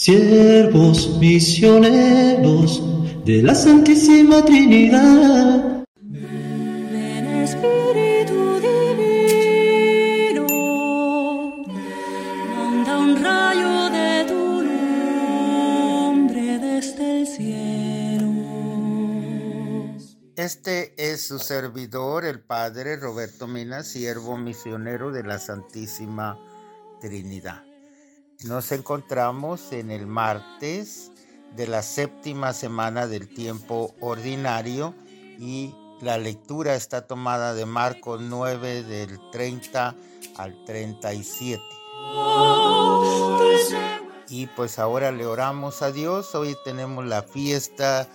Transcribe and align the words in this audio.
siervos 0.00 1.18
misioneros 1.18 2.82
de 3.26 3.42
la 3.42 3.54
Santísima 3.54 4.42
Trinidad. 4.42 5.84
Ven 6.00 7.26
Espíritu 7.44 8.60
Divino, 8.96 10.46
manda 12.56 12.96
un 12.96 13.22
rayo 13.22 13.90
de 13.90 14.24
tu 14.26 14.62
nombre 15.82 16.58
desde 16.58 17.20
el 17.20 17.26
cielo. 17.26 18.32
Este 20.34 20.94
es 20.96 21.26
su 21.26 21.38
servidor, 21.38 22.24
el 22.24 22.40
Padre 22.40 22.96
Roberto 22.96 23.46
Mina, 23.46 23.82
siervo 23.82 24.38
misionero 24.38 25.12
de 25.12 25.24
la 25.24 25.38
Santísima 25.38 26.38
Trinidad. 27.02 27.69
Nos 28.44 28.72
encontramos 28.72 29.70
en 29.72 29.90
el 29.90 30.06
martes 30.06 31.12
de 31.54 31.66
la 31.66 31.82
séptima 31.82 32.54
semana 32.54 33.06
del 33.06 33.28
tiempo 33.28 33.94
ordinario 34.00 34.94
y 35.38 35.74
la 36.00 36.16
lectura 36.16 36.74
está 36.74 37.06
tomada 37.06 37.52
de 37.52 37.66
Marcos 37.66 38.22
9 38.22 38.82
del 38.84 39.18
30 39.30 39.94
al 40.38 40.64
37. 40.64 41.62
Y 44.30 44.46
pues 44.56 44.78
ahora 44.78 45.12
le 45.12 45.26
oramos 45.26 45.82
a 45.82 45.92
Dios. 45.92 46.34
Hoy 46.34 46.56
tenemos 46.64 47.04
la 47.04 47.22
fiesta 47.22 48.08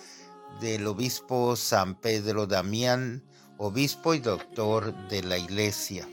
del 0.60 0.88
obispo 0.88 1.56
San 1.56 1.94
Pedro 1.94 2.48
Damián, 2.48 3.24
obispo 3.60 4.16
y 4.16 4.20
doctor 4.20 4.92
de 5.08 5.22
la 5.22 5.38
iglesia. 5.38 6.08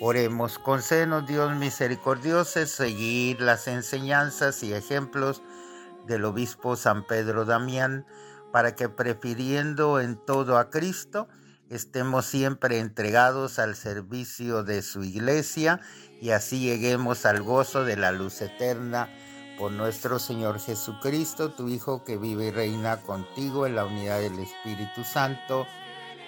Oremos, 0.00 0.58
concédenos 0.58 1.26
Dios 1.26 1.54
misericordioso 1.54 2.66
seguir 2.66 3.40
las 3.40 3.68
enseñanzas 3.68 4.62
y 4.64 4.72
ejemplos 4.72 5.40
del 6.06 6.24
obispo 6.24 6.74
San 6.76 7.06
Pedro 7.06 7.44
Damián, 7.44 8.04
para 8.52 8.74
que 8.74 8.88
prefiriendo 8.88 10.00
en 10.00 10.16
todo 10.16 10.58
a 10.58 10.68
Cristo, 10.68 11.28
estemos 11.70 12.26
siempre 12.26 12.80
entregados 12.80 13.60
al 13.60 13.76
servicio 13.76 14.64
de 14.64 14.82
su 14.82 15.04
iglesia 15.04 15.80
y 16.20 16.30
así 16.30 16.60
lleguemos 16.60 17.24
al 17.24 17.42
gozo 17.42 17.84
de 17.84 17.96
la 17.96 18.10
luz 18.10 18.42
eterna 18.42 19.08
por 19.58 19.70
nuestro 19.70 20.18
Señor 20.18 20.58
Jesucristo, 20.58 21.52
tu 21.52 21.68
Hijo 21.68 22.04
que 22.04 22.16
vive 22.16 22.46
y 22.46 22.50
reina 22.50 23.00
contigo 23.00 23.64
en 23.64 23.76
la 23.76 23.86
unidad 23.86 24.18
del 24.18 24.40
Espíritu 24.40 25.04
Santo 25.04 25.66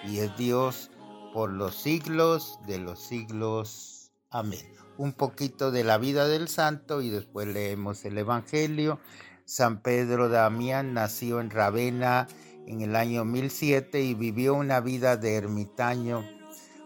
y 0.05 0.19
es 0.19 0.35
Dios 0.37 0.89
por 1.33 1.51
los 1.51 1.75
siglos 1.75 2.59
de 2.67 2.79
los 2.79 2.99
siglos. 2.99 4.11
Amén. 4.29 4.59
Un 4.97 5.13
poquito 5.13 5.71
de 5.71 5.83
la 5.83 5.97
vida 5.97 6.27
del 6.27 6.47
santo 6.47 7.01
y 7.01 7.09
después 7.09 7.47
leemos 7.47 8.03
el 8.05 8.17
Evangelio. 8.17 8.99
San 9.45 9.81
Pedro 9.81 10.29
Damián 10.29 10.93
nació 10.93 11.39
en 11.39 11.49
Ravenna 11.49 12.27
en 12.65 12.81
el 12.81 12.95
año 12.95 13.23
1007 13.23 14.01
y 14.01 14.13
vivió 14.13 14.55
una 14.55 14.81
vida 14.81 15.15
de 15.15 15.35
ermitaño 15.35 16.25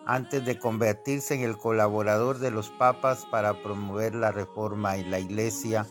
antes 0.06 0.46
de 0.46 0.60
convertirse 0.60 1.36
en 1.36 1.42
el 1.42 1.58
colaborador 1.58 2.40
de 2.40 2.52
los 2.52 2.70
papas 2.70 3.26
para 3.32 3.62
promover 3.62 4.16
la 4.16 4.32
reforma 4.32 4.98
en 4.98 5.10
la 5.10 5.20
iglesia. 5.20 5.88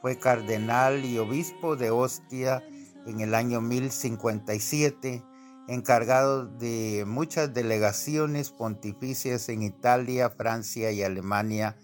Fue 0.00 0.18
cardenal 0.18 1.04
y 1.04 1.18
obispo 1.18 1.76
de 1.76 1.90
Ostia 1.90 2.62
en 3.06 3.20
el 3.20 3.34
año 3.34 3.60
1057, 3.60 5.22
encargado 5.70 6.46
de 6.46 7.04
muchas 7.06 7.54
delegaciones 7.54 8.50
pontificias 8.50 9.48
en 9.48 9.62
Italia, 9.62 10.28
Francia 10.28 10.90
y 10.90 11.04
Alemania, 11.04 11.76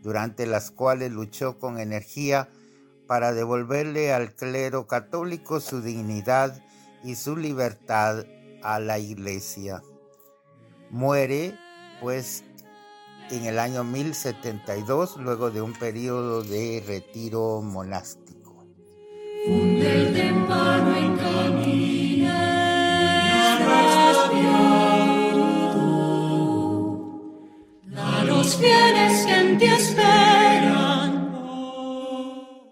durante 0.00 0.46
las 0.46 0.70
cuales 0.70 1.12
luchó 1.12 1.58
con 1.58 1.78
energía 1.78 2.48
para 3.06 3.34
devolverle 3.34 4.14
al 4.14 4.34
clero 4.34 4.86
católico 4.86 5.60
su 5.60 5.82
dignidad 5.82 6.64
y 7.04 7.16
su 7.16 7.36
libertad 7.36 8.24
a 8.62 8.80
la 8.80 8.98
iglesia. 8.98 9.82
Muere, 10.88 11.58
pues, 12.00 12.42
en 13.30 13.44
el 13.44 13.58
año 13.58 13.84
1072, 13.84 15.18
luego 15.18 15.50
de 15.50 15.60
un 15.60 15.74
periodo 15.74 16.42
de 16.42 16.82
retiro 16.86 17.60
monástico. 17.60 18.64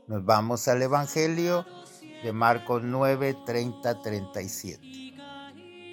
Nos 0.06 0.24
vamos 0.24 0.68
al 0.68 0.82
Evangelio 0.82 1.66
de 2.22 2.32
Marcos 2.32 2.82
9, 2.84 3.36
30, 3.44 4.00
37. 4.00 4.80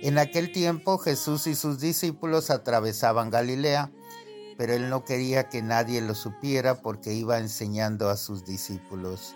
En 0.03 0.19
aquel 0.19 0.51
tiempo 0.51 0.99
Jesús 0.99 1.47
y 1.47 1.55
sus 1.55 1.79
discípulos 1.79 2.51
atravesaban 2.51 3.31
Galilea, 3.31 3.91
pero 4.55 4.73
él 4.73 4.87
no 4.87 5.03
quería 5.03 5.49
que 5.49 5.63
nadie 5.63 5.99
lo 6.01 6.13
supiera 6.13 6.83
porque 6.83 7.15
iba 7.15 7.39
enseñando 7.39 8.11
a 8.11 8.17
sus 8.17 8.45
discípulos. 8.45 9.35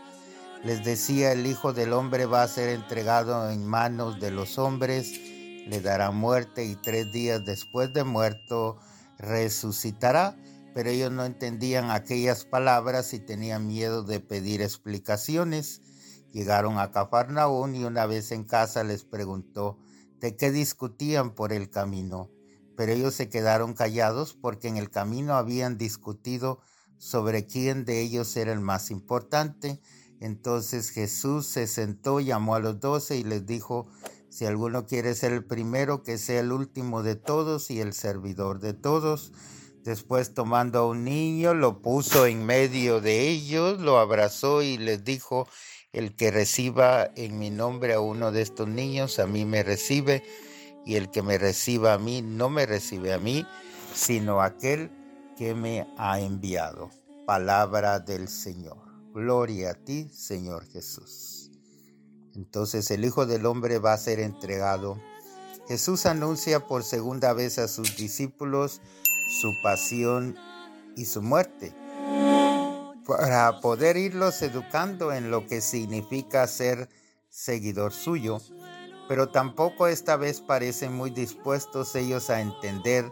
Les 0.63 0.83
decía, 0.83 1.31
el 1.31 1.47
Hijo 1.47 1.73
del 1.73 1.91
Hombre 1.91 2.27
va 2.27 2.43
a 2.43 2.47
ser 2.47 2.69
entregado 2.69 3.49
en 3.49 3.65
manos 3.65 4.19
de 4.19 4.29
los 4.29 4.59
hombres, 4.59 5.11
le 5.65 5.81
dará 5.81 6.11
muerte 6.11 6.65
y 6.65 6.75
tres 6.75 7.11
días 7.11 7.43
después 7.43 7.91
de 7.93 8.03
muerto 8.03 8.77
resucitará. 9.17 10.37
Pero 10.73 10.89
ellos 10.89 11.11
no 11.11 11.23
entendían 11.23 11.89
aquellas 11.89 12.43
palabras 12.43 13.13
y 13.13 13.19
tenían 13.19 13.65
miedo 13.65 14.03
de 14.03 14.19
pedir 14.19 14.61
explicaciones. 14.61 15.81
Llegaron 16.33 16.79
a 16.79 16.91
Cafarnaún 16.91 17.75
y 17.75 17.85
una 17.85 18.05
vez 18.05 18.33
en 18.33 18.43
casa 18.43 18.83
les 18.83 19.05
preguntó 19.05 19.77
de 20.19 20.35
qué 20.35 20.51
discutían 20.51 21.33
por 21.33 21.53
el 21.53 21.69
camino. 21.69 22.29
Pero 22.75 22.91
ellos 22.91 23.13
se 23.13 23.29
quedaron 23.29 23.73
callados 23.73 24.33
porque 24.33 24.67
en 24.67 24.75
el 24.75 24.89
camino 24.89 25.35
habían 25.35 25.77
discutido 25.77 26.59
sobre 26.97 27.45
quién 27.45 27.85
de 27.85 28.01
ellos 28.01 28.35
era 28.35 28.51
el 28.51 28.59
más 28.59 28.91
importante. 28.91 29.79
Entonces 30.19 30.89
Jesús 30.89 31.45
se 31.45 31.67
sentó, 31.67 32.19
llamó 32.19 32.55
a 32.55 32.59
los 32.59 32.79
doce 32.79 33.17
y 33.17 33.23
les 33.23 33.45
dijo, 33.45 33.87
si 34.35 34.45
alguno 34.45 34.85
quiere 34.85 35.15
ser 35.15 35.31
el 35.31 35.45
primero, 35.45 36.03
que 36.03 36.17
sea 36.17 36.41
el 36.41 36.51
último 36.51 37.03
de 37.03 37.15
todos 37.15 37.71
y 37.71 37.79
el 37.79 37.93
servidor 37.93 38.59
de 38.59 38.73
todos. 38.73 39.31
Después 39.85 40.33
tomando 40.33 40.79
a 40.79 40.87
un 40.87 41.05
niño, 41.05 41.53
lo 41.53 41.81
puso 41.81 42.25
en 42.25 42.45
medio 42.45 42.99
de 42.99 43.29
ellos, 43.29 43.79
lo 43.79 43.97
abrazó 43.97 44.61
y 44.61 44.77
les 44.77 45.05
dijo, 45.05 45.47
el 45.93 46.17
que 46.17 46.31
reciba 46.31 47.09
en 47.15 47.39
mi 47.39 47.49
nombre 47.49 47.93
a 47.93 48.01
uno 48.01 48.33
de 48.33 48.41
estos 48.41 48.67
niños, 48.67 49.19
a 49.19 49.25
mí 49.25 49.45
me 49.45 49.63
recibe, 49.63 50.21
y 50.85 50.95
el 50.95 51.11
que 51.11 51.21
me 51.21 51.37
reciba 51.37 51.93
a 51.93 51.97
mí, 51.97 52.21
no 52.21 52.49
me 52.49 52.65
recibe 52.65 53.13
a 53.13 53.19
mí, 53.19 53.47
sino 53.93 54.41
aquel 54.41 54.91
que 55.37 55.55
me 55.55 55.87
ha 55.97 56.19
enviado. 56.19 56.89
Palabra 57.25 58.01
del 58.01 58.27
Señor. 58.27 58.79
Gloria 59.13 59.71
a 59.71 59.73
ti, 59.75 60.09
Señor 60.11 60.65
Jesús. 60.65 61.44
Entonces 62.35 62.91
el 62.91 63.05
Hijo 63.05 63.25
del 63.25 63.45
Hombre 63.45 63.79
va 63.79 63.93
a 63.93 63.97
ser 63.97 64.19
entregado. 64.19 64.99
Jesús 65.67 66.05
anuncia 66.05 66.67
por 66.67 66.83
segunda 66.83 67.33
vez 67.33 67.57
a 67.57 67.67
sus 67.67 67.95
discípulos 67.97 68.81
su 69.41 69.51
pasión 69.63 70.35
y 70.95 71.05
su 71.05 71.21
muerte 71.21 71.73
para 73.05 73.59
poder 73.61 73.97
irlos 73.97 74.41
educando 74.41 75.13
en 75.13 75.29
lo 75.29 75.45
que 75.45 75.61
significa 75.61 76.47
ser 76.47 76.89
seguidor 77.29 77.93
suyo, 77.93 78.39
pero 79.07 79.29
tampoco 79.29 79.87
esta 79.87 80.17
vez 80.17 80.41
parecen 80.41 80.93
muy 80.93 81.11
dispuestos 81.11 81.95
ellos 81.95 82.29
a 82.29 82.41
entender 82.41 83.11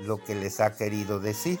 lo 0.00 0.22
que 0.22 0.34
les 0.34 0.60
ha 0.60 0.74
querido 0.76 1.18
decir. 1.18 1.58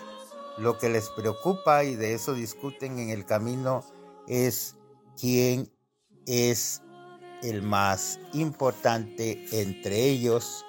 Lo 0.58 0.78
que 0.78 0.90
les 0.90 1.08
preocupa 1.10 1.82
y 1.82 1.96
de 1.96 2.14
eso 2.14 2.34
discuten 2.34 2.98
en 2.98 3.08
el 3.08 3.24
camino 3.24 3.82
es 4.28 4.76
quién 5.18 5.72
es 6.26 6.82
el 7.42 7.62
más 7.62 8.20
importante 8.32 9.44
entre 9.52 10.08
ellos. 10.08 10.64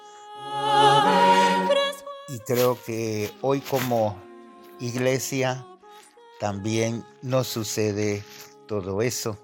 Y 2.28 2.38
creo 2.40 2.78
que 2.84 3.30
hoy 3.40 3.60
como 3.60 4.20
iglesia 4.80 5.66
también 6.40 7.04
nos 7.22 7.46
sucede 7.46 8.24
todo 8.66 9.02
eso. 9.02 9.38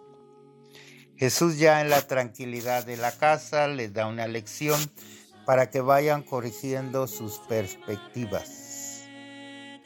Jesús 1.16 1.58
ya 1.58 1.82
en 1.82 1.90
la 1.90 2.06
tranquilidad 2.06 2.84
de 2.86 2.96
la 2.96 3.12
casa 3.12 3.68
les 3.68 3.92
da 3.92 4.06
una 4.06 4.26
lección 4.26 4.80
para 5.44 5.68
que 5.68 5.80
vayan 5.80 6.22
corrigiendo 6.22 7.06
sus 7.06 7.38
perspectivas. 7.40 9.04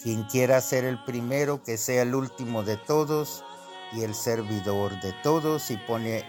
Quien 0.01 0.25
quiera 0.25 0.61
ser 0.61 0.85
el 0.85 1.03
primero, 1.05 1.63
que 1.63 1.77
sea 1.77 2.03
el 2.03 2.15
último 2.15 2.63
de 2.63 2.77
todos 2.77 3.45
y 3.93 4.03
el 4.03 4.15
servidor 4.15 5.01
de 5.01 5.13
todos 5.23 5.71
y 5.71 5.77
pone 5.77 6.25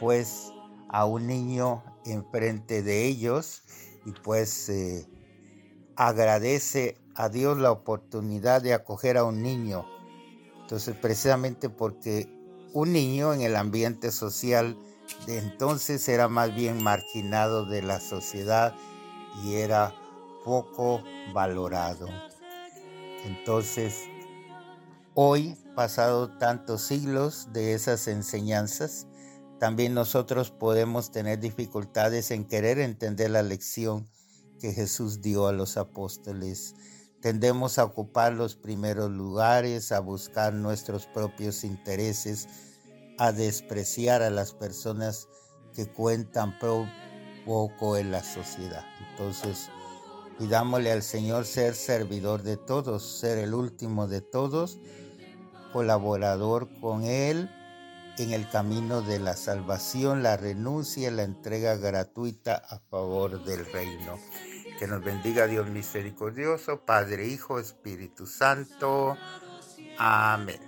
pues 0.00 0.52
a 0.88 1.04
un 1.04 1.26
niño 1.26 1.82
enfrente 2.04 2.82
de 2.82 3.06
ellos 3.06 3.62
y 4.04 4.12
pues 4.12 4.68
eh, 4.68 5.06
agradece 5.96 6.96
a 7.14 7.28
Dios 7.28 7.58
la 7.58 7.72
oportunidad 7.72 8.62
de 8.62 8.74
acoger 8.74 9.16
a 9.16 9.24
un 9.24 9.42
niño. 9.42 9.86
Entonces, 10.60 10.94
precisamente 10.96 11.68
porque 11.68 12.28
un 12.72 12.92
niño 12.92 13.32
en 13.32 13.40
el 13.40 13.56
ambiente 13.56 14.10
social 14.10 14.76
de 15.26 15.38
entonces 15.38 16.08
era 16.08 16.28
más 16.28 16.54
bien 16.54 16.82
marginado 16.82 17.64
de 17.64 17.82
la 17.82 18.00
sociedad 18.00 18.74
y 19.44 19.54
era 19.54 19.94
poco 20.44 21.02
valorado. 21.32 22.08
Entonces, 23.24 24.04
hoy, 25.14 25.56
pasado 25.74 26.36
tantos 26.38 26.82
siglos 26.82 27.48
de 27.52 27.74
esas 27.74 28.08
enseñanzas, 28.08 29.06
también 29.58 29.94
nosotros 29.94 30.50
podemos 30.50 31.10
tener 31.10 31.40
dificultades 31.40 32.30
en 32.30 32.44
querer 32.44 32.78
entender 32.78 33.30
la 33.30 33.42
lección 33.42 34.06
que 34.60 34.72
Jesús 34.72 35.22
dio 35.22 35.46
a 35.46 35.52
los 35.52 35.78
apóstoles. 35.78 36.74
Tendemos 37.22 37.78
a 37.78 37.84
ocupar 37.84 38.34
los 38.34 38.54
primeros 38.54 39.10
lugares, 39.10 39.92
a 39.92 40.00
buscar 40.00 40.52
nuestros 40.52 41.06
propios 41.06 41.64
intereses, 41.64 42.48
a 43.18 43.32
despreciar 43.32 44.22
a 44.22 44.30
las 44.30 44.52
personas 44.52 45.28
que 45.74 45.86
cuentan 45.86 46.58
poco 47.46 47.96
en 47.96 48.10
la 48.10 48.22
sociedad. 48.22 48.84
Entonces, 49.10 49.70
pidámosle 50.38 50.92
al 50.92 51.02
Señor 51.02 51.46
ser 51.46 51.74
servidor 51.74 52.42
de 52.42 52.58
todos, 52.58 53.20
ser 53.20 53.38
el 53.38 53.54
último 53.54 54.06
de 54.06 54.20
todos, 54.20 54.78
colaborador 55.72 56.68
con 56.80 57.04
Él 57.04 57.50
en 58.18 58.32
el 58.32 58.48
camino 58.48 59.02
de 59.02 59.18
la 59.18 59.34
salvación, 59.36 60.22
la 60.22 60.36
renuncia 60.36 61.08
y 61.08 61.14
la 61.14 61.22
entrega 61.22 61.76
gratuita 61.76 62.54
a 62.54 62.78
favor 62.78 63.44
del 63.44 63.64
reino. 63.66 64.18
Que 64.78 64.86
nos 64.86 65.02
bendiga 65.02 65.46
Dios 65.46 65.68
misericordioso, 65.68 66.80
Padre, 66.84 67.26
Hijo, 67.28 67.58
Espíritu 67.58 68.26
Santo. 68.26 69.16
Amén. 69.98 70.60